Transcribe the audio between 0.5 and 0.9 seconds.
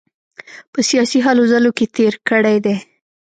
په